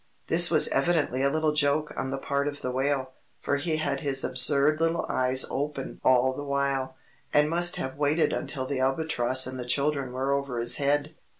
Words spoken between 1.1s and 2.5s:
a little joke on the part